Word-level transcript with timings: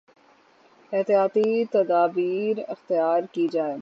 احتیاطی 0.91 1.65
تدابیراختیار 1.65 3.21
کی 3.31 3.47
جائیں 3.47 3.69